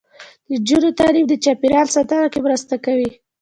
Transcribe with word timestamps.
د 0.47 0.51
نجونو 0.59 0.89
تعلیم 0.99 1.25
د 1.29 1.33
چاپیریال 1.43 1.87
ساتنه 1.95 2.27
کې 2.33 2.39
مرسته 2.45 2.73
کوي. 2.85 3.09